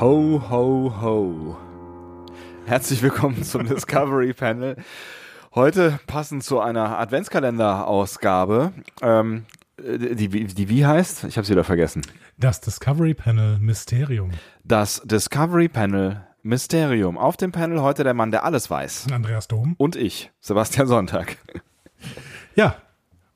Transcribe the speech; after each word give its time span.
Ho, 0.00 0.40
ho. 0.50 1.58
Herzlich 2.64 3.02
willkommen 3.02 3.44
zum 3.44 3.66
Discovery 3.68 4.32
Panel. 4.32 4.76
Heute 5.54 6.00
passend 6.06 6.42
zu 6.42 6.58
einer 6.58 6.98
Adventskalender-Ausgabe, 6.98 8.72
ähm, 9.02 9.44
die, 9.78 10.28
die, 10.28 10.46
die 10.46 10.68
wie 10.70 10.86
heißt? 10.86 11.24
Ich 11.24 11.36
habe 11.36 11.44
sie 11.44 11.52
wieder 11.52 11.64
vergessen. 11.64 12.00
Das 12.38 12.62
Discovery 12.62 13.12
Panel 13.12 13.58
Mysterium. 13.58 14.30
Das 14.64 15.02
Discovery 15.04 15.68
Panel 15.68 16.26
Mysterium. 16.42 17.18
Auf 17.18 17.36
dem 17.36 17.52
Panel 17.52 17.82
heute 17.82 18.02
der 18.02 18.14
Mann, 18.14 18.30
der 18.30 18.44
alles 18.44 18.70
weiß. 18.70 19.08
Andreas 19.12 19.48
Dom. 19.48 19.74
Und 19.76 19.96
ich, 19.96 20.30
Sebastian 20.40 20.86
Sonntag. 20.86 21.36
Ja. 22.54 22.76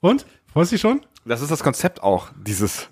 Und? 0.00 0.24
Freust 0.50 0.72
du 0.72 0.76
dich 0.76 0.80
schon? 0.80 1.02
Das 1.26 1.42
ist 1.42 1.50
das 1.50 1.62
Konzept 1.62 2.02
auch 2.02 2.30
dieses 2.42 2.88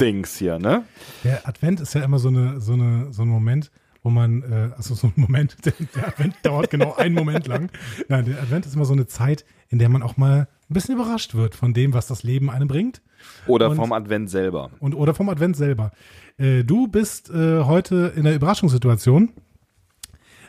Dings 0.00 0.36
hier, 0.36 0.58
ne? 0.58 0.84
Der 1.24 1.46
Advent 1.46 1.80
ist 1.80 1.94
ja 1.94 2.02
immer 2.02 2.18
so, 2.18 2.28
eine, 2.28 2.60
so, 2.60 2.72
eine, 2.72 3.12
so 3.12 3.22
ein 3.22 3.28
Moment, 3.28 3.70
wo 4.02 4.10
man, 4.10 4.42
äh, 4.42 4.70
also 4.76 4.94
so 4.94 5.08
ein 5.08 5.12
Moment, 5.16 5.56
der, 5.64 5.72
der 5.94 6.08
Advent 6.08 6.34
dauert 6.42 6.70
genau 6.70 6.94
einen 6.94 7.14
Moment 7.14 7.46
lang. 7.46 7.70
Nein, 8.08 8.24
der 8.24 8.40
Advent 8.42 8.66
ist 8.66 8.74
immer 8.74 8.84
so 8.84 8.94
eine 8.94 9.06
Zeit, 9.06 9.44
in 9.68 9.78
der 9.78 9.88
man 9.88 10.02
auch 10.02 10.16
mal 10.16 10.48
ein 10.70 10.74
bisschen 10.74 10.94
überrascht 10.94 11.34
wird 11.34 11.54
von 11.54 11.74
dem, 11.74 11.92
was 11.92 12.06
das 12.06 12.22
Leben 12.22 12.50
einem 12.50 12.68
bringt. 12.68 13.02
Oder 13.46 13.70
Und- 13.70 13.76
vom 13.76 13.92
Advent 13.92 14.30
selber. 14.30 14.70
Und, 14.80 14.94
oder 14.94 15.14
vom 15.14 15.28
Advent 15.28 15.56
selber. 15.56 15.92
Äh, 16.38 16.64
du 16.64 16.88
bist 16.88 17.30
äh, 17.30 17.62
heute 17.62 18.12
in 18.16 18.24
der 18.24 18.34
Überraschungssituation. 18.34 19.30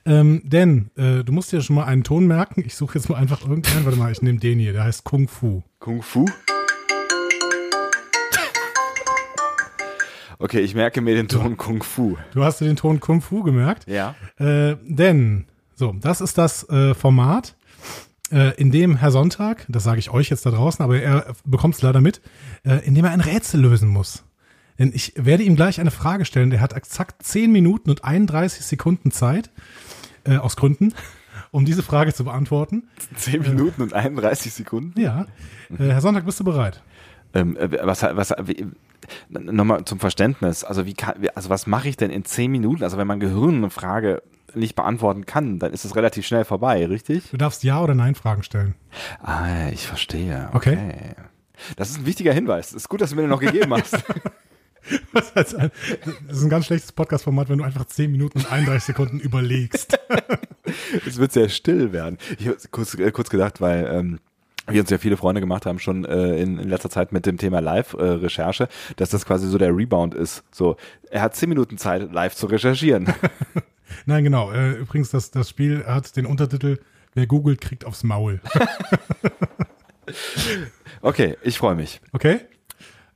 Ähm, 0.06 0.42
denn 0.44 0.90
äh, 0.98 1.24
du 1.24 1.32
musst 1.32 1.52
dir 1.54 1.62
schon 1.62 1.78
mal 1.78 1.86
einen 1.86 2.04
Ton 2.04 2.28
merken. 2.28 2.64
Ich 2.66 2.76
suche 2.76 2.98
jetzt 2.98 3.10
mal 3.10 3.16
einfach 3.18 3.42
irgendeinen. 3.48 3.86
Warte 3.86 3.98
mal, 3.98 4.12
ich 4.12 4.22
nehme 4.22 4.40
den 4.40 4.60
hier. 4.60 4.74
Der 4.74 4.84
heißt 4.84 5.04
Kung 5.06 5.28
Fu. 5.30 5.62
Kung 5.80 6.02
Fu? 6.02 6.26
Okay, 10.44 10.60
ich 10.60 10.76
merke 10.76 11.00
mir 11.00 11.16
den 11.16 11.30
Ton 11.30 11.56
Kung 11.56 11.84
Fu. 11.84 12.18
Du 12.34 12.44
hast 12.44 12.60
dir 12.60 12.66
den 12.66 12.76
Ton 12.76 13.00
Kung 13.00 13.22
Fu 13.22 13.44
gemerkt. 13.44 13.88
Ja. 13.88 14.14
Äh, 14.38 14.76
denn, 14.84 15.46
so, 15.74 15.96
das 15.98 16.20
ist 16.20 16.38
das 16.38 16.68
äh, 16.68 16.94
Format, 16.94 17.56
äh, 18.30 18.54
in 18.60 18.70
dem 18.70 18.98
Herr 18.98 19.12
Sonntag, 19.12 19.66
das 19.70 19.86
sage 19.86 20.00
ich 20.00 20.10
euch 20.10 20.30
jetzt 20.30 20.46
da 20.46 20.52
draußen, 20.52 20.84
aber 20.84 21.02
er 21.02 21.34
bekommt 21.46 21.76
es 21.76 21.82
leider 21.82 22.02
mit, 22.02 22.20
äh, 22.66 22.86
in 22.86 22.94
dem 22.94 23.06
er 23.06 23.12
ein 23.12 23.22
Rätsel 23.22 23.62
lösen 23.62 23.88
muss. 23.88 24.26
Denn 24.78 24.92
ich 24.94 25.14
werde 25.16 25.44
ihm 25.44 25.56
gleich 25.56 25.80
eine 25.80 25.92
Frage 25.92 26.26
stellen. 26.26 26.50
Der 26.50 26.60
hat 26.60 26.74
exakt 26.74 27.24
10 27.24 27.50
Minuten 27.50 27.90
und 27.90 28.04
31 28.04 28.66
Sekunden 28.66 29.12
Zeit, 29.12 29.50
äh, 30.26 30.36
aus 30.36 30.58
Gründen, 30.58 30.94
um 31.52 31.64
diese 31.64 31.84
Frage 31.84 32.14
zu 32.14 32.26
beantworten. 32.26 32.90
10 33.16 33.44
Minuten 33.44 33.82
und 33.82 33.94
31 33.94 34.52
Sekunden. 34.52 35.00
Ja. 35.00 35.26
Äh, 35.70 35.86
Herr 35.86 36.02
Sonntag, 36.02 36.26
bist 36.26 36.42
du 36.42 36.44
bereit? 36.44 36.84
Ähm, 37.34 37.58
äh, 37.58 37.70
was, 37.84 38.04
was, 38.04 38.34
wie, 38.46 38.68
nochmal 39.30 39.86
zum 39.86 40.00
Verständnis. 40.00 40.64
Also 40.64 40.86
wie 40.86 40.94
kann, 40.94 41.16
also 41.36 41.50
was 41.50 41.68
mache 41.68 41.90
ich 41.90 41.98
denn 41.98 42.12
in 42.12 42.26
10 42.26 42.52
Minuten? 42.52 42.84
Also 42.84 42.98
wenn 42.98 43.08
mein 43.08 43.20
Gehirn 43.20 43.56
eine 43.56 43.70
Frage 43.70 44.22
nicht 44.56 44.76
beantworten 44.76 45.26
kann, 45.26 45.60
dann 45.60 45.74
ist 45.74 45.86
es 45.86 45.96
relativ 45.96 46.26
schnell 46.26 46.46
vorbei, 46.46 46.86
richtig? 46.86 47.30
Du 47.32 47.38
darfst 47.38 47.64
Ja- 47.64 47.82
oder 47.82 47.96
Nein-Fragen 47.96 48.44
stellen. 48.44 48.76
Ah, 49.22 49.70
ich 49.72 49.88
verstehe. 49.88 50.50
Okay. 50.54 51.16
Das 51.76 51.90
ist 51.90 52.00
ein 52.00 52.06
wichtiger 52.06 52.34
Hinweis. 52.34 52.68
Es 52.68 52.74
ist 52.74 52.90
gut, 52.90 53.02
dass 53.02 53.12
du 53.12 53.16
mir 53.16 53.24
den 53.24 53.30
noch 53.30 53.40
gegeben 53.40 53.74
hast. 53.74 54.04
Das 55.14 55.54
ist 55.54 56.44
ein 56.44 56.50
ganz 56.50 56.66
schlechtes 56.66 56.92
Podcast-Format, 56.92 57.48
wenn 57.48 57.60
du 57.60 57.64
einfach 57.64 57.86
10 57.86 58.12
Minuten 58.12 58.40
und 58.40 58.52
31 58.52 58.84
Sekunden 58.88 59.18
überlegst. 59.22 59.98
es 61.08 61.18
wird 61.18 61.32
sehr 61.32 61.48
still 61.48 61.94
werden. 61.94 62.18
Ich 62.38 62.48
habe 62.48 62.58
kurz, 62.70 62.94
äh, 62.96 63.12
kurz 63.12 63.30
gedacht, 63.30 63.62
weil 63.62 63.90
ähm, 63.90 64.20
wir 64.68 64.82
uns 64.82 64.90
ja 64.90 64.98
viele 64.98 65.18
Freunde 65.18 65.42
gemacht 65.42 65.66
haben, 65.66 65.80
schon 65.80 66.06
äh, 66.06 66.38
in, 66.42 66.58
in 66.58 66.70
letzter 66.70 66.90
Zeit 66.90 67.12
mit 67.12 67.26
dem 67.26 67.38
Thema 67.38 67.60
Live-Recherche, 67.60 68.70
dass 68.96 69.10
das 69.10 69.26
quasi 69.26 69.48
so 69.48 69.58
der 69.58 69.76
Rebound 69.76 70.14
ist. 70.14 70.44
So, 70.52 70.78
er 71.10 71.22
hat 71.22 71.36
10 71.36 71.50
Minuten 71.50 71.78
Zeit, 71.78 72.12
live 72.12 72.36
zu 72.36 72.48
recherchieren. 72.48 73.14
Nein, 74.06 74.24
genau. 74.24 74.52
Äh, 74.52 74.74
übrigens, 74.74 75.10
das, 75.10 75.32
das 75.32 75.50
Spiel 75.50 75.86
hat 75.86 76.16
den 76.16 76.26
Untertitel 76.26 76.80
Wer 77.16 77.28
googelt, 77.28 77.62
kriegt 77.62 77.86
aufs 77.86 78.04
Maul. 78.04 78.42
Okay, 81.02 81.38
ich 81.42 81.58
freue 81.58 81.76
mich. 81.76 82.00
Okay? 82.14 82.40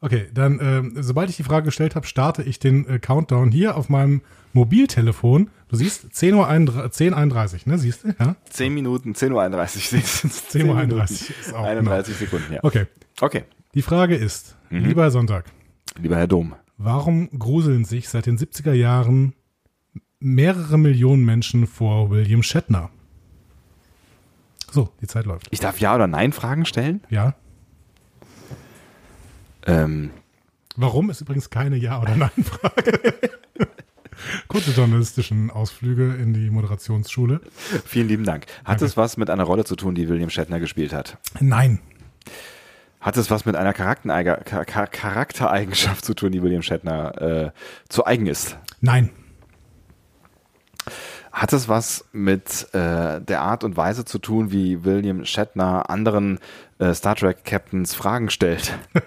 Okay, 0.01 0.27
dann, 0.33 0.59
ähm, 0.61 0.93
sobald 1.01 1.29
ich 1.29 1.37
die 1.37 1.43
Frage 1.43 1.65
gestellt 1.65 1.95
habe, 1.95 2.05
starte 2.05 2.43
ich 2.43 2.59
den 2.59 2.87
äh, 2.87 2.99
Countdown 2.99 3.51
hier 3.51 3.75
auf 3.77 3.89
meinem 3.89 4.21
Mobiltelefon. 4.53 5.49
Du 5.69 5.75
siehst 5.75 6.05
10.31 6.13 6.75
Uhr, 6.75 6.85
10.31 6.85 7.61
ne? 7.69 7.77
Siehst 7.77 8.03
du? 8.03 8.09
Ja? 8.19 8.35
10 8.49 8.73
Minuten, 8.73 9.13
10.31 9.13 9.93
Uhr. 9.95 9.99
10.31 10.01 10.91
Uhr 10.93 11.03
ist 11.39 11.53
auch 11.53 11.63
31 11.63 12.15
Sekunden, 12.15 12.53
ja. 12.53 12.59
Okay. 12.63 12.85
Okay, 13.19 13.43
Die 13.73 13.81
Frage 13.81 14.15
ist, 14.15 14.55
lieber 14.69 15.01
Herr 15.03 15.11
Sonntag, 15.11 15.45
lieber 15.99 16.17
Herr 16.17 16.27
Dom. 16.27 16.53
warum 16.77 17.29
gruseln 17.39 17.83
sich 17.83 18.07
seit 18.09 18.27
den 18.27 18.37
70er 18.37 18.73
Jahren 18.73 19.33
mehrere 20.19 20.77
Millionen 20.77 21.25
Menschen 21.25 21.65
vor 21.65 22.11
William 22.11 22.43
Shatner? 22.43 22.91
So, 24.71 24.89
die 25.01 25.07
Zeit 25.07 25.25
läuft. 25.25 25.47
Ich 25.49 25.59
darf 25.59 25.79
Ja- 25.79 25.95
oder 25.95 26.05
Nein-Fragen 26.07 26.65
stellen? 26.65 27.01
Ja. 27.09 27.33
Ähm, 29.67 30.11
Warum 30.75 31.09
ist 31.09 31.21
übrigens 31.21 31.49
keine 31.49 31.75
Ja- 31.75 32.01
oder 32.01 32.15
Nein-Frage. 32.15 33.13
Kurze 34.47 34.71
journalistischen 34.71 35.51
Ausflüge 35.51 36.15
in 36.15 36.33
die 36.33 36.49
Moderationsschule. 36.49 37.41
vielen 37.85 38.07
lieben 38.07 38.23
Dank. 38.23 38.45
Hat 38.59 38.67
Danke. 38.75 38.85
es 38.85 38.97
was 38.97 39.17
mit 39.17 39.29
einer 39.29 39.43
Rolle 39.43 39.63
zu 39.65 39.75
tun, 39.75 39.93
die 39.95 40.09
William 40.09 40.29
Shatner 40.29 40.59
gespielt 40.59 40.93
hat? 40.93 41.17
Nein. 41.39 41.79
Hat 42.99 43.15
es 43.17 43.29
was 43.29 43.45
mit 43.45 43.55
einer 43.55 43.73
Charaktereige 43.73 44.43
Char 44.49 44.65
Char 44.65 44.87
Charaktereigenschaft 44.87 46.03
zu 46.03 46.13
tun, 46.15 46.31
die 46.31 46.41
William 46.41 46.61
Shatner 46.63 47.21
äh, 47.21 47.51
zu 47.89 48.05
eigen 48.05 48.25
ist? 48.27 48.57
Nein. 48.81 49.11
Hat 51.37 51.53
es 51.53 51.69
was 51.69 52.03
mit 52.13 52.73
äh, 52.73 53.21
der 53.21 53.41
Art 53.41 53.63
und 53.63 53.77
Weise 53.77 54.05
zu 54.05 54.17
tun, 54.17 54.51
wie 54.51 54.83
William 54.83 55.23
Shatner 55.23 55.87
anderen 55.87 56.39
äh, 56.79 56.95
Star 56.95 57.15
Trek 57.15 57.45
Captains 57.45 57.93
Fragen 57.93 58.31
stellt? 58.31 58.73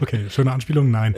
Okay, 0.00 0.28
schöne 0.30 0.52
Anspielung, 0.52 0.90
nein. 0.90 1.14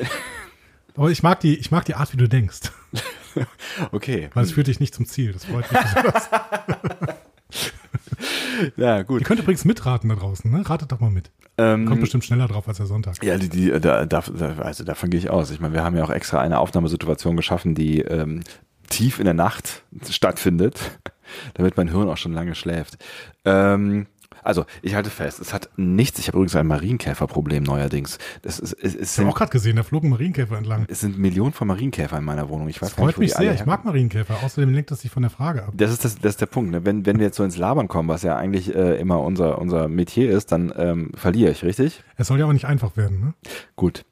Aber 0.96 1.10
ich 1.10 1.22
mag 1.22 1.40
die, 1.40 1.56
ich 1.56 1.70
mag 1.70 1.84
die 1.84 1.94
Art, 1.94 2.12
wie 2.12 2.16
du 2.16 2.28
denkst. 2.28 2.72
Okay, 3.92 4.30
Weil 4.32 4.44
es 4.44 4.52
führt 4.52 4.66
dich 4.66 4.80
nicht 4.80 4.94
zum 4.94 5.04
Ziel. 5.04 5.34
Das 5.34 5.44
freut 5.44 5.70
mich 5.70 5.78
besonders. 5.82 6.30
ja 8.78 9.02
gut. 9.02 9.20
Ihr 9.20 9.26
könnt 9.26 9.40
übrigens 9.40 9.66
mitraten 9.66 10.08
da 10.08 10.14
draußen, 10.14 10.50
ne? 10.50 10.66
Ratet 10.66 10.90
doch 10.90 11.00
mal 11.00 11.10
mit. 11.10 11.30
Kommt 11.58 11.90
Ähm, 11.90 12.00
bestimmt 12.00 12.24
schneller 12.24 12.48
drauf 12.48 12.66
als 12.66 12.78
der 12.78 12.86
Sonntag. 12.86 13.22
ja, 13.22 13.36
die, 13.36 13.50
die, 13.50 13.78
da, 13.78 14.06
da, 14.06 14.22
also 14.60 14.84
davon 14.84 15.10
gehe 15.10 15.20
ich 15.20 15.28
aus. 15.28 15.50
Ich 15.50 15.60
meine, 15.60 15.74
wir 15.74 15.84
haben 15.84 15.94
ja 15.98 16.04
auch 16.04 16.10
extra 16.10 16.40
eine 16.40 16.58
Aufnahmesituation 16.58 17.36
geschaffen, 17.36 17.74
die 17.74 18.00
ähm, 18.00 18.42
tief 18.86 19.19
in 19.19 19.24
der 19.24 19.34
Nacht 19.34 19.82
stattfindet, 20.08 20.98
damit 21.54 21.76
mein 21.76 21.88
Hirn 21.88 22.08
auch 22.08 22.16
schon 22.16 22.32
lange 22.32 22.54
schläft. 22.54 22.97
Ähm, 23.44 24.06
also, 24.46 24.64
ich 24.82 24.94
halte 24.94 25.10
fest, 25.10 25.40
es 25.40 25.52
hat 25.52 25.68
nichts, 25.76 26.18
ich 26.18 26.28
habe 26.28 26.38
übrigens 26.38 26.54
ein 26.56 26.66
Marienkäferproblem 26.66 27.64
neuerdings. 27.64 28.18
Das 28.42 28.58
ist, 28.58 28.72
es, 28.74 28.94
es, 28.94 29.12
Ich 29.14 29.18
habe 29.18 29.30
auch 29.30 29.34
gerade 29.36 29.50
gesehen, 29.50 29.76
da 29.76 29.82
flog 29.82 30.04
ein 30.04 30.10
Marienkäfer 30.10 30.56
entlang. 30.56 30.86
es 30.88 31.00
sind 31.00 31.18
Millionen 31.18 31.52
von 31.52 31.66
Marienkäfern 31.68 32.20
in 32.20 32.24
meiner 32.24 32.48
Wohnung. 32.48 32.68
Ich 32.68 32.80
weiß 32.80 32.90
Das 32.90 32.98
nicht, 32.98 33.04
freut 33.04 33.16
die 33.16 33.20
mich 33.20 33.34
sehr. 33.34 33.54
Ich 33.54 33.66
mag. 33.66 33.84
Marienkäfer. 33.84 34.36
Außerdem 34.42 34.72
lenkt 34.72 34.90
das 34.90 35.00
sich 35.00 35.10
von 35.10 35.22
der 35.22 35.30
Frage 35.30 35.64
ab. 35.64 35.72
Das 35.74 35.90
ist, 35.90 36.04
das, 36.04 36.16
das 36.16 36.30
ist 36.30 36.41
der 36.41 36.47
Punkt. 36.47 36.71
Ne? 36.71 36.84
Wenn, 36.84 37.04
wenn 37.06 37.18
wir 37.18 37.26
jetzt 37.26 37.36
so 37.36 37.44
ins 37.44 37.56
Labern 37.56 37.88
kommen, 37.88 38.09
was 38.09 38.22
ja 38.22 38.36
eigentlich 38.36 38.74
äh, 38.74 39.00
immer 39.00 39.21
unser, 39.21 39.59
unser 39.59 39.88
Metier 39.88 40.30
ist, 40.30 40.53
dann 40.53 40.72
ähm, 40.76 41.10
verliere 41.15 41.50
ich, 41.50 41.62
richtig? 41.65 42.03
Es 42.16 42.28
soll 42.28 42.38
ja 42.38 42.47
auch 42.47 42.53
nicht 42.53 42.66
einfach 42.66 42.97
werden, 42.97 43.21
ne? 43.21 43.34
Gut. 43.74 44.04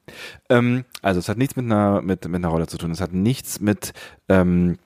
Ähm, 0.48 0.84
also 1.02 1.20
es 1.20 1.28
hat 1.28 1.38
nichts 1.38 1.56
mit 1.56 1.64
einer, 1.66 2.02
mit, 2.02 2.26
mit 2.26 2.36
einer 2.36 2.48
Rolle 2.48 2.66
zu 2.66 2.76
tun. 2.76 2.90
Es 2.90 3.00
hat 3.00 3.12
nichts 3.12 3.60
mit 3.60 3.92
ähm, 4.28 4.78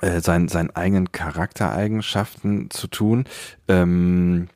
äh, 0.00 0.20
seinen, 0.20 0.48
seinen 0.48 0.70
eigenen 0.70 1.12
Charaktereigenschaften 1.12 2.70
zu 2.70 2.88
tun. 2.88 3.24
Ähm, 3.68 4.48
äh, 4.48 4.53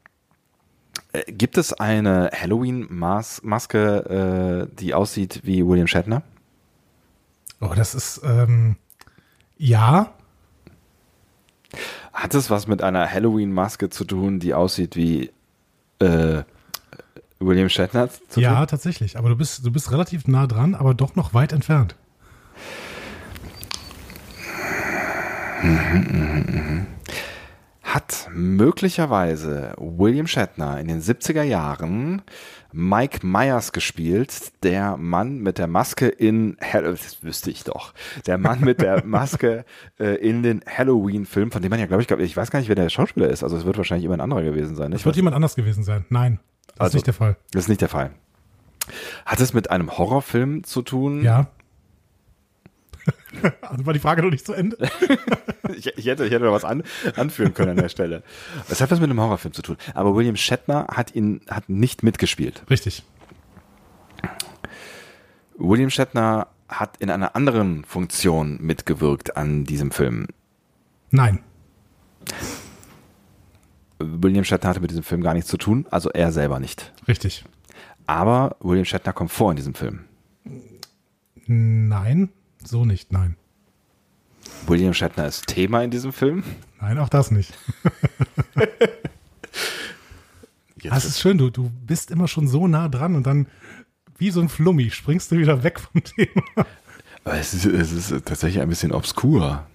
gibt 1.27 1.59
es 1.59 1.73
eine 1.73 2.31
Halloween-Maske, 2.35 4.69
äh, 4.71 4.75
die 4.81 4.95
aussieht 4.95 5.41
wie 5.45 5.67
William 5.67 5.87
Shatner? 5.87 6.23
Oh, 7.61 7.73
das 7.75 7.95
ist, 7.95 8.21
ähm, 8.25 8.77
ja, 9.57 10.13
Hat 12.13 12.35
es 12.35 12.51
was 12.51 12.67
mit 12.67 12.83
einer 12.83 13.11
Halloween-Maske 13.11 13.91
zu 13.91 14.05
tun, 14.05 14.41
die 14.41 14.55
aussieht 14.55 14.97
wie 14.97 15.31
äh, 16.01 16.43
William 17.39 17.69
Shatner? 17.69 18.09
Zu 18.29 18.41
ja, 18.41 18.59
tun? 18.59 18.67
tatsächlich. 18.67 19.19
Aber 19.19 19.29
du 19.29 19.37
bist, 19.37 19.65
du 19.65 19.71
bist 19.71 19.93
relativ 19.93 20.27
nah 20.27 20.47
dran, 20.47 20.75
aber 20.75 20.95
doch 20.95 21.15
noch 21.15 21.35
weit 21.35 21.53
entfernt. 21.53 21.95
Hat 27.95 28.29
möglicherweise 28.35 29.73
William 29.79 30.27
Shatner 30.27 30.79
in 30.79 30.89
den 30.89 31.01
70er 31.01 31.43
Jahren 31.43 32.21
Mike 32.71 33.27
Myers 33.27 33.73
gespielt, 33.73 34.53
der 34.63 34.99
Mann 34.99 35.39
mit 35.39 35.57
der 35.57 35.69
Maske 35.69 36.07
in 36.09 36.59
das 36.73 37.23
wüsste 37.23 37.51
ich 37.51 37.65
doch, 37.65 37.95
der 38.27 38.37
Mann 38.37 38.61
mit 38.61 38.83
der 38.83 39.05
Maske 39.07 39.65
äh, 39.99 40.17
in 40.17 40.43
den 40.43 40.61
Halloween-Film, 40.67 41.51
von 41.51 41.63
dem 41.63 41.71
man 41.71 41.81
ja, 41.81 41.87
glaube 41.87 42.03
ich, 42.03 42.09
glaub, 42.09 42.21
ich 42.21 42.37
weiß 42.37 42.51
gar 42.51 42.59
nicht, 42.59 42.69
wer 42.69 42.77
der 42.77 42.91
Schauspieler 42.91 43.29
ist, 43.31 43.43
also 43.43 43.57
es 43.57 43.65
wird 43.65 43.79
wahrscheinlich 43.79 44.05
immer 44.05 44.15
ein 44.17 44.21
anderer 44.21 44.43
gewesen 44.43 44.77
sein. 44.77 44.93
Es 44.93 45.07
wird 45.07 45.17
jemand 45.17 45.35
anders 45.35 45.55
gewesen 45.55 45.83
sein. 45.83 46.05
Nein, 46.11 46.41
das 46.67 46.81
Also- 46.81 46.89
ist 46.89 46.95
nicht 46.97 47.07
der 47.07 47.15
Fall. 47.15 47.37
Das 47.53 47.63
ist 47.65 47.69
nicht 47.69 47.81
der 47.81 47.89
Fall. 47.89 48.11
Hat 49.25 49.41
es 49.41 49.55
mit 49.55 49.71
einem 49.71 49.97
Horrorfilm 49.97 50.63
zu 50.63 50.83
tun? 50.83 51.23
Ja, 51.23 51.47
Also 53.61 53.87
war 53.87 53.93
die 53.93 54.01
Frage 54.01 54.23
noch 54.23 54.31
nicht 54.31 54.47
zu 54.47 54.53
Ende. 54.53 54.77
ich, 55.77 55.87
ich, 55.87 56.07
hätte, 56.07 56.25
ich 56.25 56.33
hätte 56.33 56.45
noch 56.45 56.53
was 56.53 56.65
an, 56.65 56.83
anführen 57.17 57.55
können 57.55 57.71
an 57.71 57.77
der 57.77 57.89
Stelle. 57.89 58.23
Das 58.69 58.81
hat 58.81 58.91
was 58.91 59.01
mit 59.01 59.11
einem 59.11 59.21
Horrorfilm 59.21 59.53
zu 59.53 59.63
tun. 59.63 59.77
Aber 59.95 60.15
William 60.15 60.37
Shatner 60.37 60.87
hat 60.91 61.15
ihn 61.15 61.43
hat 61.49 61.69
nicht 61.69 62.03
mitgespielt. 62.03 62.63
Richtig. 62.71 63.03
William 65.57 65.91
Shatner 65.91 66.49
hat 66.69 66.97
in 66.99 67.11
einer 67.11 67.35
anderen 67.35 67.85
Funktion 67.85 68.59
mitgewirkt 68.61 69.37
an 69.37 69.65
diesem 69.65 69.91
Film. 69.91 70.27
Nein. 71.11 71.41
William 73.99 74.45
Shatner 74.45 74.71
hatte 74.71 74.81
mit 74.81 74.91
diesem 74.91 75.03
Film 75.03 75.23
gar 75.23 75.35
nichts 75.35 75.51
zu 75.51 75.57
tun, 75.57 75.87
also 75.91 76.11
er 76.11 76.31
selber 76.31 76.61
nicht. 76.61 76.93
Richtig. 77.09 77.45
Aber 78.07 78.57
William 78.61 78.85
Shatner 78.85 79.13
kommt 79.13 79.31
vor 79.31 79.51
in 79.51 79.57
diesem 79.57 79.75
Film. 79.75 80.05
Nein, 81.47 82.31
so 82.65 82.85
nicht, 82.85 83.13
nein. 83.13 83.37
William 84.67 84.95
Shatner 84.95 85.27
ist 85.27 85.47
Thema 85.47 85.83
in 85.83 85.91
diesem 85.91 86.13
Film. 86.13 86.43
Nein, 86.81 86.99
auch 86.99 87.09
das 87.09 87.31
nicht. 87.31 87.57
Jetzt 90.83 90.93
Das 90.93 91.05
ist 91.05 91.21
schön, 91.21 91.39
du, 91.39 91.51
du 91.51 91.71
bist 91.71 92.11
immer 92.11 92.29
schon 92.29 92.47
so 92.47 92.69
nah 92.69 92.89
dran 92.89 93.17
und 93.17 93.27
dann 93.27 93.47
wie 94.17 94.31
so 94.31 94.41
ein 94.41 94.49
Flummi 94.49 94.91
springst 94.91 95.31
du 95.31 95.39
wieder 95.39 95.63
weg 95.63 95.81
vom 95.81 96.03
Thema. 96.03 96.43
Aber 97.25 97.37
es 97.37 97.55
ist, 97.55 97.67
es 97.67 97.93
ist 97.93 98.09
tatsächlich 98.25 98.61
ein 98.61 98.69
bisschen 98.69 98.93
obskur. 98.93 99.67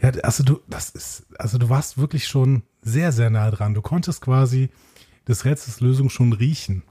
Ja, 0.00 0.10
also 0.22 0.44
du, 0.44 0.60
das 0.68 0.90
ist, 0.90 1.26
also 1.38 1.58
du 1.58 1.68
warst 1.68 1.98
wirklich 1.98 2.28
schon 2.28 2.62
sehr, 2.82 3.12
sehr 3.12 3.30
nah 3.30 3.50
dran. 3.50 3.74
Du 3.74 3.82
konntest 3.82 4.20
quasi 4.20 4.70
des 5.26 5.44
Rätsels 5.44 5.80
Lösung 5.80 6.10
schon 6.10 6.32
riechen. 6.32 6.82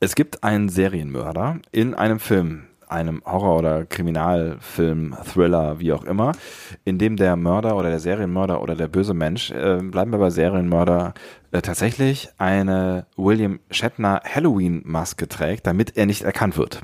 Es 0.00 0.14
gibt 0.14 0.44
einen 0.44 0.68
Serienmörder 0.68 1.60
in 1.72 1.94
einem 1.94 2.20
Film, 2.20 2.66
einem 2.90 3.22
Horror- 3.24 3.58
oder 3.58 3.84
Kriminalfilm, 3.84 5.16
Thriller, 5.24 5.80
wie 5.80 5.92
auch 5.92 6.04
immer, 6.04 6.32
in 6.84 6.98
dem 6.98 7.16
der 7.16 7.36
Mörder 7.36 7.76
oder 7.76 7.90
der 7.90 8.00
Serienmörder 8.00 8.62
oder 8.62 8.74
der 8.76 8.88
böse 8.88 9.14
Mensch, 9.14 9.50
äh, 9.50 9.78
bleiben 9.82 10.12
wir 10.12 10.18
bei 10.18 10.30
Serienmörder, 10.30 11.14
äh, 11.50 11.62
tatsächlich 11.62 12.28
eine 12.38 13.06
William 13.16 13.60
Shatner 13.70 14.20
Halloween-Maske 14.24 15.28
trägt, 15.28 15.66
damit 15.66 15.96
er 15.96 16.06
nicht 16.06 16.22
erkannt 16.22 16.56
wird. 16.56 16.82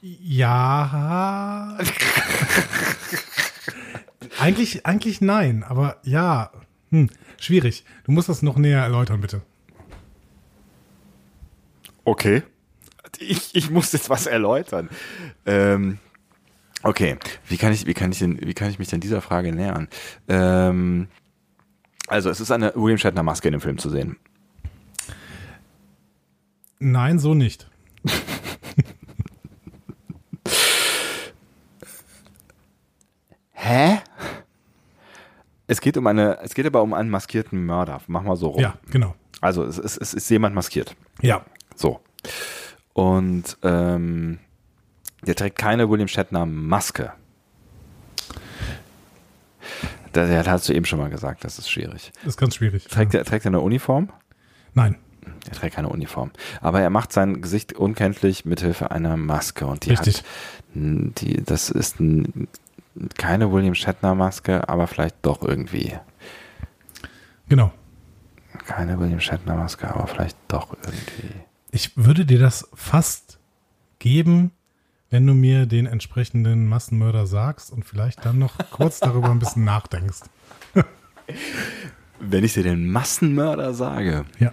Ja. 0.00 1.76
eigentlich, 4.40 4.86
eigentlich 4.86 5.20
nein, 5.20 5.62
aber 5.62 5.98
ja. 6.02 6.50
Hm, 6.90 7.10
schwierig. 7.38 7.84
Du 8.04 8.12
musst 8.12 8.28
das 8.28 8.42
noch 8.42 8.56
näher 8.56 8.82
erläutern, 8.82 9.20
bitte. 9.20 9.42
Okay. 12.04 12.42
Ich, 13.18 13.54
ich 13.54 13.70
muss 13.70 13.92
jetzt 13.92 14.10
was 14.10 14.26
erläutern. 14.26 14.88
Ähm, 15.46 15.98
okay, 16.82 17.18
wie 17.48 17.56
kann 17.56 17.72
ich, 17.72 17.86
wie 17.86 17.94
kann 17.94 18.12
ich 18.12 18.18
denn, 18.18 18.40
wie 18.40 18.54
kann 18.54 18.70
ich 18.70 18.78
mich 18.78 18.88
denn 18.88 19.00
dieser 19.00 19.20
Frage 19.20 19.52
nähern? 19.52 19.88
Ähm, 20.28 21.08
also 22.08 22.30
es 22.30 22.40
ist 22.40 22.50
eine 22.50 22.72
William 22.74 22.98
Shatner 22.98 23.22
Maske 23.22 23.48
in 23.48 23.52
dem 23.52 23.60
Film 23.60 23.78
zu 23.78 23.90
sehen. 23.90 24.16
Nein, 26.78 27.18
so 27.18 27.34
nicht. 27.34 27.70
Hä? 33.52 34.00
Es 35.68 35.80
geht 35.80 35.96
um 35.96 36.06
eine, 36.08 36.38
es 36.42 36.54
geht 36.54 36.66
aber 36.66 36.82
um 36.82 36.92
einen 36.92 37.08
maskierten 37.08 37.64
Mörder. 37.64 38.00
Mach 38.08 38.22
mal 38.22 38.36
so 38.36 38.48
rum. 38.48 38.60
Ja, 38.60 38.74
genau. 38.90 39.14
Also 39.40 39.64
es 39.64 39.78
ist, 39.78 39.96
es 39.98 40.12
ist 40.14 40.28
jemand 40.30 40.54
maskiert. 40.54 40.96
Ja. 41.20 41.44
So. 41.82 42.00
Und 42.92 43.58
ähm, 43.62 44.38
der 45.22 45.34
trägt 45.34 45.58
keine 45.58 45.90
William 45.90 46.08
Shatner 46.08 46.46
Maske. 46.46 47.12
Das, 50.12 50.28
das 50.30 50.46
hast 50.46 50.68
du 50.68 50.74
eben 50.74 50.84
schon 50.84 51.00
mal 51.00 51.10
gesagt, 51.10 51.44
das 51.44 51.58
ist 51.58 51.70
schwierig. 51.70 52.12
Das 52.20 52.34
ist 52.34 52.36
ganz 52.36 52.54
schwierig. 52.54 52.84
Trägt 52.84 53.14
er, 53.14 53.24
trägt 53.24 53.44
er 53.44 53.50
eine 53.50 53.60
Uniform? 53.60 54.10
Nein. 54.74 54.96
Er 55.48 55.56
trägt 55.56 55.74
keine 55.74 55.88
Uniform. 55.88 56.30
Aber 56.60 56.80
er 56.80 56.90
macht 56.90 57.12
sein 57.12 57.40
Gesicht 57.42 57.72
unkenntlich 57.72 58.44
mithilfe 58.44 58.90
einer 58.90 59.16
Maske. 59.16 59.66
Und 59.66 59.84
die 59.84 59.90
Richtig. 59.90 60.18
hat, 60.18 60.24
die, 60.74 61.42
das 61.42 61.70
ist 61.70 61.96
keine 63.16 63.52
William 63.52 63.74
Shatner 63.74 64.14
Maske, 64.14 64.68
aber 64.68 64.86
vielleicht 64.86 65.16
doch 65.22 65.42
irgendwie. 65.42 65.96
Genau. 67.48 67.72
Keine 68.66 69.00
William 69.00 69.20
Shatner 69.20 69.56
Maske, 69.56 69.92
aber 69.92 70.06
vielleicht 70.06 70.36
doch 70.48 70.76
irgendwie. 70.84 71.34
Ich 71.74 71.96
würde 71.96 72.26
dir 72.26 72.38
das 72.38 72.68
fast 72.74 73.38
geben, 73.98 74.52
wenn 75.10 75.26
du 75.26 75.32
mir 75.34 75.64
den 75.66 75.86
entsprechenden 75.86 76.66
Massenmörder 76.68 77.26
sagst 77.26 77.72
und 77.72 77.84
vielleicht 77.84 78.24
dann 78.26 78.38
noch 78.38 78.58
kurz 78.70 79.00
darüber 79.00 79.30
ein 79.30 79.38
bisschen 79.38 79.64
nachdenkst. 79.64 80.20
Wenn 82.20 82.44
ich 82.44 82.52
dir 82.54 82.62
den 82.62 82.90
Massenmörder 82.90 83.72
sage, 83.74 84.24
Ja. 84.38 84.52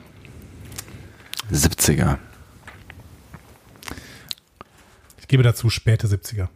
70er. 1.52 2.18
Ich 5.20 5.28
gebe 5.28 5.44
dazu 5.44 5.70
späte 5.70 6.08
70er. 6.08 6.48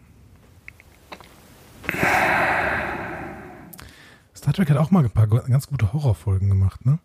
Star 4.36 4.54
Trek 4.54 4.70
hat 4.70 4.78
auch 4.78 4.92
mal 4.92 5.04
ein 5.04 5.10
paar 5.12 5.28
ganz 5.28 5.68
gute 5.68 5.92
Horrorfolgen 5.94 6.48
gemacht, 6.50 6.86
ne? 6.86 7.00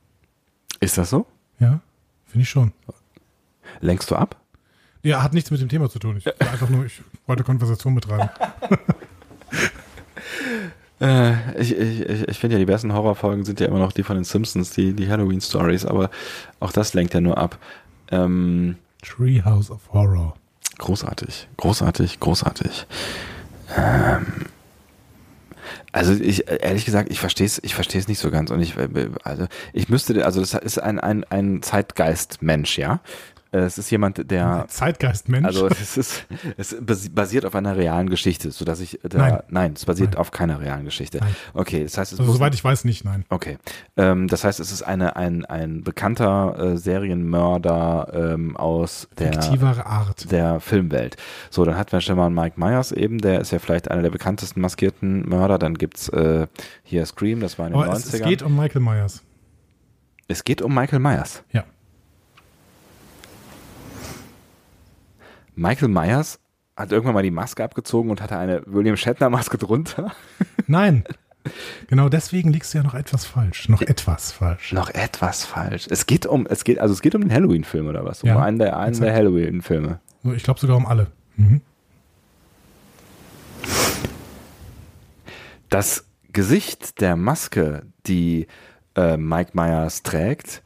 Ist 0.81 0.99
das 0.99 1.11
so? 1.11 1.27
Ja, 1.61 1.81
finde 2.27 2.43
ich 2.43 2.51
schon. 2.51 2.73
Lenkst 3.81 4.11
du 4.11 4.17
ab? 4.17 4.37
Ja, 5.03 5.23
hat 5.23 5.33
nichts 5.33 5.51
mit 5.51 5.61
dem 5.61 5.69
Thema 5.69 5.89
zu 5.89 5.99
tun. 5.99 6.17
Ich 6.17 6.27
einfach 6.41 6.69
nur, 6.69 6.85
ich 6.85 7.01
wollte 7.27 7.45
Konversation 7.45 7.95
betreiben. 7.95 8.31
Äh, 11.01 11.61
ich 11.61 11.77
ich, 11.77 12.29
ich, 12.29 12.39
finde 12.39 12.57
ja, 12.57 12.59
die 12.59 12.65
besten 12.65 12.93
Horrorfolgen 12.93 13.45
sind 13.45 13.61
ja 13.61 13.69
immer 13.69 13.79
noch 13.79 13.93
die 13.93 14.03
von 14.03 14.17
den 14.17 14.25
Simpsons, 14.25 14.71
die, 14.71 14.95
die 14.95 15.09
Halloween-Stories, 15.09 15.87
aber 15.87 16.11
auch 16.59 16.73
das 16.73 16.93
lenkt 16.95 17.15
ja 17.15 17.21
nur 17.21 17.39
ab. 17.39 17.57
Ähm, 18.11 18.77
Treehouse 19.03 19.71
of 19.71 19.81
Horror. 19.93 20.35
großartig, 20.79 21.49
großartig, 21.57 22.19
großartig. 22.19 22.87
Ähm, 23.77 24.47
also 25.93 26.13
ich, 26.15 26.49
ehrlich 26.49 26.85
gesagt, 26.85 27.11
ich 27.11 27.21
verstehe 27.21 27.47
es, 27.47 27.63
ich 27.63 27.75
verstehe 27.75 28.01
es 28.01 28.09
nicht 28.09 28.19
so 28.19 28.31
ganz 28.31 28.51
und 28.51 28.61
ich, 28.61 28.75
also 29.25 29.47
ich 29.73 29.89
müsste, 29.89 30.25
also 30.25 30.41
das 30.41 30.55
ist 30.55 30.79
ein, 30.79 30.99
ein, 30.99 31.25
ein 31.25 31.63
Zeitgeist-Mensch, 31.63 32.79
ja. 32.79 33.01
Es 33.51 33.79
ist 33.79 33.91
jemand, 33.91 34.31
der, 34.31 34.67
Zeitgeistmensch. 34.69 35.47
also 35.47 35.69
es 35.69 35.97
ist, 35.97 36.27
es 36.59 36.77
basi- 36.77 37.11
basiert 37.11 37.47
auf 37.47 37.55
einer 37.55 37.77
realen 37.77 38.11
Geschichte, 38.11 38.51
so 38.51 38.65
dass 38.67 38.81
ich, 38.81 38.99
da, 39.03 39.19
Nein. 39.19 39.39
nein, 39.49 39.73
es 39.75 39.87
basiert 39.87 40.11
Nein. 40.11 40.19
auf 40.21 40.31
keiner 40.33 40.61
realen 40.61 40.85
Geschichte. 40.85 41.19
Nein. 41.19 41.35
Okay, 41.55 41.85
das 41.85 41.97
heißt, 41.97 42.13
es 42.13 42.21
also, 42.21 42.33
soweit 42.33 42.53
ich 42.55 42.63
weiß, 42.63 42.85
nicht, 42.85 43.05
nein. 43.07 43.25
Okay. 43.31 43.57
Ähm, 43.97 44.29
das 44.29 44.45
heißt, 44.45 44.61
es 44.61 44.71
ist 44.71 44.83
eine, 44.83 45.17
ein, 45.17 45.47
ein 45.47 45.83
bekannter 45.83 46.59
äh, 46.59 46.77
Serienmörder 46.77 48.11
ähm, 48.35 48.57
aus 48.57 49.09
der, 49.19 49.33
Fiktivere 49.33 49.87
Art. 49.87 50.31
der 50.31 50.61
Filmwelt. 50.61 51.17
So, 51.51 51.65
dann 51.65 51.77
hatten 51.77 51.93
wir 51.93 52.01
schon 52.01 52.17
mal 52.17 52.31
Mike 52.31 52.61
Myers 52.61 52.93
eben, 52.93 53.19
der 53.19 53.41
ist 53.41 53.51
ja 53.53 53.59
vielleicht 53.59 53.91
einer 53.91 54.03
der 54.03 54.11
bekanntesten 54.11 54.61
maskierten 54.61 55.29
Mörder. 55.29 55.59
Dann 55.59 55.75
gibt's 55.75 56.09
äh, 56.11 56.47
hier 56.83 57.07
Scream, 57.07 57.41
das 57.41 57.59
war 57.59 57.67
in 57.67 57.73
den 57.73 57.81
Aber 57.83 57.93
90ern. 57.93 57.97
es, 57.97 58.15
es 58.15 58.23
geht 58.23 58.43
um 58.43 58.55
Michael 58.57 58.83
Myers. 58.83 59.23
es 60.27 60.45
geht 60.45 60.61
um 60.63 60.75
Michael 60.75 60.99
Myers. 60.99 61.43
Ja. 61.53 61.65
Michael 65.59 65.89
Myers 65.89 66.39
hat 66.77 66.93
irgendwann 66.93 67.15
mal 67.15 67.23
die 67.25 67.33
Maske 67.33 67.65
abgezogen 67.65 68.11
und 68.11 68.23
hatte 68.23 68.39
eine 68.39 68.63
William 68.67 68.97
Shatner 68.97 69.29
Maske 69.29 69.59
drunter. 69.59 70.13
Nein. 70.69 71.03
Genau 71.89 72.09
deswegen 72.09 72.53
liegst 72.53 72.73
du 72.73 72.79
ja 72.79 72.85
noch 72.85 72.95
etwas 72.95 73.25
falsch. 73.25 73.69
Noch 73.69 73.83
etwas 73.83 74.31
falsch. 74.31 74.73
Noch 74.73 74.91
etwas 74.91 75.45
falsch. 75.45 75.89
Es 75.91 76.07
geht 76.07 76.27
um, 76.27 76.47
es 76.47 76.63
geht, 76.63 76.79
also 76.79 76.95
es 76.95 77.03
geht 77.03 77.15
um 77.17 77.23
den 77.23 77.33
Halloween-Film 77.33 77.89
oder 77.89 78.05
was? 78.05 78.23
Um 78.23 78.29
Ja, 78.29 78.41
einen 78.41 78.59
der, 78.59 78.79
einen 78.79 79.01
der 79.01 79.13
Halloween-Filme. 79.13 79.99
So, 80.23 80.33
Ich 80.33 80.45
glaube 80.45 80.61
sogar 80.61 80.77
um 80.77 80.87
alle. 80.87 81.09
Mhm. 81.37 81.61
Das 85.71 86.05
Gesicht 86.33 87.01
der 87.01 87.17
Maske, 87.17 87.83
die 88.07 88.47
äh, 88.95 89.17
Mike 89.17 89.51
Myers 89.55 90.05
trägt, 90.05 90.63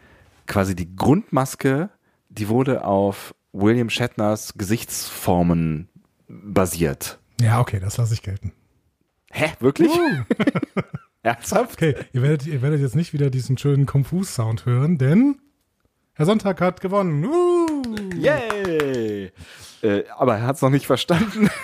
quasi 0.46 0.76
die 0.76 0.94
Grundmaske, 0.94 1.88
die 2.28 2.48
wurde 2.48 2.84
auf 2.84 3.34
William 3.52 3.90
Shatners 3.90 4.54
Gesichtsformen 4.56 5.88
basiert. 6.28 7.18
Ja, 7.40 7.60
okay, 7.60 7.80
das 7.80 7.96
lasse 7.96 8.14
ich 8.14 8.22
gelten. 8.22 8.52
Hä? 9.30 9.52
Wirklich? 9.60 9.90
Ernsthaft? 11.22 11.74
Okay, 11.74 11.94
ihr 12.12 12.22
werdet, 12.22 12.46
ihr 12.46 12.62
werdet 12.62 12.80
jetzt 12.80 12.96
nicht 12.96 13.12
wieder 13.12 13.30
diesen 13.30 13.56
schönen 13.56 13.86
Konfus-Sound 13.86 14.66
hören, 14.66 14.98
denn 14.98 15.36
Herr 16.14 16.26
Sonntag 16.26 16.60
hat 16.60 16.80
gewonnen. 16.80 17.24
Uh! 17.24 17.82
Yay! 18.16 19.32
Äh, 19.82 20.04
aber 20.16 20.36
er 20.36 20.46
hat 20.46 20.56
es 20.56 20.62
noch 20.62 20.70
nicht 20.70 20.86
verstanden. 20.86 21.50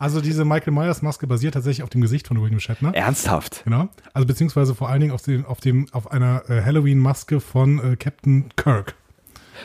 Also 0.00 0.22
diese 0.22 0.46
Michael 0.46 0.72
Myers 0.72 1.02
Maske 1.02 1.26
basiert 1.26 1.54
tatsächlich 1.54 1.82
auf 1.82 1.90
dem 1.90 2.00
Gesicht 2.00 2.26
von 2.26 2.40
William 2.40 2.58
Shatner. 2.58 2.94
Ernsthaft? 2.94 3.62
Genau. 3.64 3.88
Also 4.14 4.26
beziehungsweise 4.26 4.74
vor 4.74 4.88
allen 4.88 5.00
Dingen 5.00 5.12
auf 5.12 5.20
dem, 5.20 5.44
auf 5.44 5.60
dem, 5.60 5.86
auf 5.92 6.10
einer 6.10 6.48
äh, 6.48 6.62
Halloween-Maske 6.62 7.38
von 7.38 7.92
äh, 7.92 7.96
Captain 7.96 8.48
Kirk. 8.56 8.94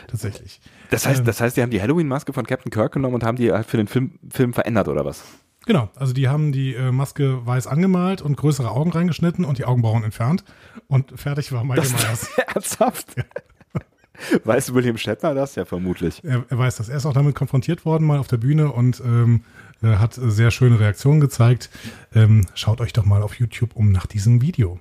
Tatsächlich. 0.07 0.59
Das 0.89 1.05
heißt, 1.05 1.19
Ähm, 1.19 1.25
das 1.25 1.41
heißt, 1.41 1.57
die 1.57 1.61
haben 1.61 1.71
die 1.71 1.81
Halloween-Maske 1.81 2.33
von 2.33 2.45
Captain 2.45 2.71
Kirk 2.71 2.93
genommen 2.93 3.15
und 3.15 3.23
haben 3.23 3.37
die 3.37 3.51
halt 3.51 3.65
für 3.65 3.77
den 3.77 3.87
Film, 3.87 4.19
Film 4.29 4.53
verändert, 4.53 4.87
oder 4.87 5.05
was? 5.05 5.23
Genau, 5.65 5.89
also 5.95 6.13
die 6.13 6.27
haben 6.27 6.51
die 6.51 6.75
äh, 6.75 6.91
Maske 6.91 7.45
weiß 7.45 7.67
angemalt 7.67 8.21
und 8.21 8.37
größere 8.37 8.69
Augen 8.69 8.91
reingeschnitten 8.91 9.45
und 9.45 9.57
die 9.57 9.65
Augenbrauen 9.65 10.03
entfernt 10.03 10.43
und 10.87 11.19
fertig 11.19 11.51
war 11.51 11.63
Michael 11.63 11.89
Myers. 11.89 12.29
Ernsthaft? 12.53 13.15
Weiß 14.45 14.73
William 14.73 14.97
Shatner 14.97 15.33
das? 15.33 15.55
Ja, 15.55 15.65
vermutlich. 15.65 16.23
Er, 16.23 16.45
er 16.47 16.57
weiß 16.57 16.77
das. 16.77 16.87
Er 16.87 16.95
ist 16.95 17.05
auch 17.05 17.13
damit 17.13 17.35
konfrontiert 17.35 17.83
worden, 17.83 18.07
mal 18.07 18.17
auf 18.17 18.27
der 18.27 18.37
Bühne 18.37 18.71
und 18.71 19.01
ähm, 19.05 19.41
äh, 19.83 19.95
hat 19.95 20.17
äh, 20.17 20.31
sehr 20.31 20.51
schöne 20.51 20.79
Reaktionen 20.79 21.19
gezeigt. 21.19 21.69
Ähm, 22.13 22.45
schaut 22.53 22.79
euch 22.79 22.93
doch 22.93 23.03
mal 23.03 23.21
auf 23.21 23.35
YouTube 23.35 23.75
um 23.75 23.91
nach 23.91 24.05
diesem 24.05 24.41
Video. 24.41 24.79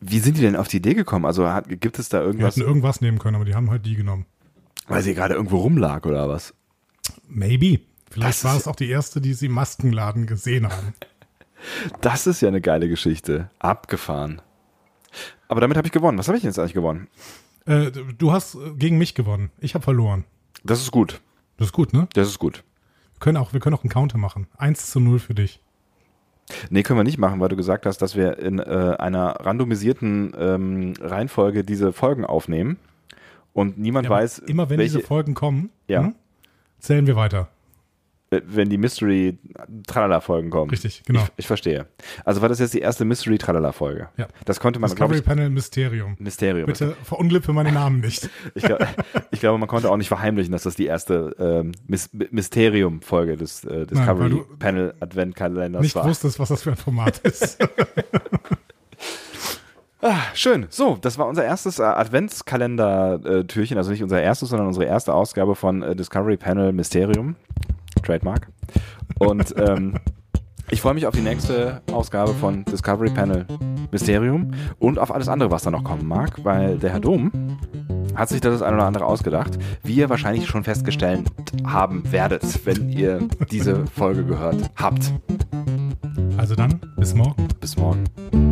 Wie 0.00 0.20
sind 0.20 0.36
die 0.36 0.42
denn 0.42 0.54
auf 0.54 0.68
die 0.68 0.76
Idee 0.76 0.94
gekommen? 0.94 1.24
Also 1.24 1.48
hat, 1.48 1.68
gibt 1.80 1.98
es 1.98 2.08
da 2.08 2.20
Wir 2.20 2.26
irgendwas, 2.26 2.56
hätten 2.56 2.66
irgendwas 2.66 3.00
nehmen 3.00 3.18
können, 3.18 3.34
aber 3.34 3.44
die 3.44 3.54
haben 3.54 3.70
halt 3.70 3.84
die 3.84 3.96
genommen. 3.96 4.26
Weil 4.88 5.02
sie 5.02 5.14
gerade 5.14 5.34
irgendwo 5.34 5.58
rumlag 5.58 6.06
oder 6.06 6.28
was? 6.28 6.54
Maybe. 7.28 7.80
Vielleicht 8.10 8.38
Das 8.38 8.44
war 8.44 8.56
es 8.56 8.66
auch 8.66 8.76
die 8.76 8.88
erste, 8.88 9.20
die 9.20 9.34
sie 9.34 9.46
im 9.46 9.52
Maskenladen 9.52 10.26
gesehen 10.26 10.68
haben. 10.68 10.94
Das 12.00 12.28
ist 12.28 12.40
ja 12.40 12.46
eine 12.46 12.60
geile 12.60 12.88
Geschichte. 12.88 13.50
Abgefahren. 13.58 14.40
Aber 15.48 15.60
damit 15.60 15.76
habe 15.76 15.88
ich 15.88 15.92
gewonnen. 15.92 16.16
Was 16.16 16.28
habe 16.28 16.36
ich 16.36 16.42
denn 16.42 16.50
jetzt 16.50 16.58
eigentlich 16.60 16.72
gewonnen? 16.72 17.08
Äh, 17.66 17.90
du 18.16 18.30
hast 18.30 18.54
äh, 18.54 18.74
gegen 18.76 18.96
mich 18.96 19.16
gewonnen. 19.16 19.50
Ich 19.58 19.74
habe 19.74 19.82
verloren. 19.82 20.24
Das 20.62 20.80
ist 20.80 20.92
gut. 20.92 21.20
Das 21.56 21.66
ist 21.66 21.72
gut, 21.72 21.92
ne? 21.92 22.06
Das 22.14 22.28
ist 22.28 22.38
gut. 22.38 22.62
Wir 23.14 23.18
können 23.18 23.36
auch, 23.38 23.52
wir 23.52 23.58
können 23.58 23.74
auch 23.74 23.82
einen 23.82 23.90
Counter 23.90 24.18
machen. 24.18 24.46
1 24.56 24.88
zu 24.88 25.00
0 25.00 25.18
für 25.18 25.34
dich. 25.34 25.60
Nee, 26.70 26.84
können 26.84 26.98
wir 27.00 27.04
nicht 27.04 27.18
machen, 27.18 27.40
weil 27.40 27.48
du 27.48 27.56
gesagt 27.56 27.84
hast, 27.86 27.98
dass 27.98 28.14
wir 28.14 28.38
in 28.38 28.60
äh, 28.60 28.94
einer 28.98 29.32
randomisierten 29.40 30.32
ähm, 30.38 30.94
Reihenfolge 31.00 31.64
diese 31.64 31.92
Folgen 31.92 32.24
aufnehmen 32.24 32.78
und 33.58 33.78
niemand 33.78 34.04
Ja, 34.06 34.10
weiß, 34.10 34.38
immer 34.40 34.70
wenn 34.70 34.78
welche, 34.78 34.96
diese 34.98 35.06
Folgen 35.06 35.34
kommen, 35.34 35.70
Ja. 35.88 36.02
hm, 36.04 36.14
zählen 36.78 37.06
wir 37.06 37.16
weiter. 37.16 37.48
äh, 38.30 38.42
wenn 38.46 38.68
die 38.68 38.76
Mystery 38.76 39.38
Tralala 39.86 40.20
Folgen 40.20 40.50
kommen. 40.50 40.68
Richtig, 40.70 41.02
genau. 41.06 41.20
Ich, 41.22 41.28
ich 41.38 41.46
verstehe. 41.46 41.86
Also 42.26 42.42
war 42.42 42.50
das 42.50 42.58
jetzt 42.58 42.74
die 42.74 42.80
erste 42.80 43.06
Mystery 43.06 43.38
Tralala 43.38 43.72
Folge. 43.72 44.10
Ja. 44.18 44.28
Das 44.44 44.60
konnte 44.60 44.78
man, 44.78 44.90
Discovery 44.90 45.18
ich, 45.20 45.24
Panel 45.24 45.48
Mysterium. 45.48 46.14
Mysterium. 46.18 46.66
Bitte 46.66 46.94
verunglimpfe 47.04 47.54
meine 47.54 47.72
Namen 47.80 48.00
nicht. 48.00 48.28
Ich, 48.54 48.64
glaub, 48.64 48.80
ich 49.30 49.40
glaube, 49.40 49.58
man 49.58 49.66
konnte 49.66 49.90
auch 49.90 49.96
nicht 49.96 50.08
verheimlichen, 50.08 50.52
dass 50.52 50.64
das 50.64 50.76
die 50.76 50.84
erste 50.84 51.34
ähm, 51.38 51.72
Mys 51.86 52.10
Mysterium-Folge 52.12 53.36
des 53.38 53.64
äh, 53.64 53.86
Discovery 53.86 54.28
du 54.28 54.44
Panel 54.58 54.92
Adventkalenders 55.00 55.80
Nicht 55.82 55.96
war. 55.96 56.04
wusstest, 56.04 56.38
was 56.38 56.50
das 56.50 56.62
für 56.62 56.70
ein 56.72 56.76
Format 56.76 57.18
ist. 57.20 57.58
Ah, 60.00 60.18
schön. 60.34 60.66
So, 60.70 60.96
das 61.00 61.18
war 61.18 61.26
unser 61.26 61.44
erstes 61.44 61.80
äh, 61.80 61.82
Adventskalender-Türchen. 61.82 63.76
Also 63.76 63.90
nicht 63.90 64.02
unser 64.02 64.22
erstes, 64.22 64.50
sondern 64.50 64.68
unsere 64.68 64.84
erste 64.84 65.12
Ausgabe 65.12 65.56
von 65.56 65.82
äh, 65.82 65.96
Discovery 65.96 66.36
Panel 66.36 66.72
Mysterium. 66.72 67.34
Trademark. 68.04 68.48
Und 69.18 69.54
ähm, 69.58 69.94
ich 70.70 70.82
freue 70.82 70.94
mich 70.94 71.06
auf 71.06 71.14
die 71.14 71.22
nächste 71.22 71.82
Ausgabe 71.92 72.32
von 72.34 72.64
Discovery 72.64 73.10
Panel 73.10 73.46
Mysterium 73.90 74.52
und 74.78 74.98
auf 74.98 75.12
alles 75.12 75.28
andere, 75.28 75.50
was 75.50 75.62
da 75.62 75.70
noch 75.70 75.82
kommen 75.82 76.06
mag, 76.06 76.44
weil 76.44 76.78
der 76.78 76.90
Herr 76.90 77.00
Dom 77.00 77.32
hat 78.14 78.28
sich 78.28 78.40
das 78.40 78.62
ein 78.62 78.74
oder 78.74 78.84
andere 78.84 79.06
ausgedacht, 79.06 79.58
wie 79.82 79.94
ihr 79.94 80.10
wahrscheinlich 80.10 80.46
schon 80.46 80.64
festgestellt 80.64 81.22
haben 81.66 82.02
werdet, 82.12 82.66
wenn 82.66 82.90
ihr 82.90 83.26
diese 83.50 83.86
Folge 83.86 84.24
gehört 84.24 84.70
habt. 84.76 85.12
Also 86.36 86.54
dann, 86.54 86.80
bis 86.96 87.14
morgen. 87.14 87.48
Bis 87.60 87.76
morgen. 87.76 88.47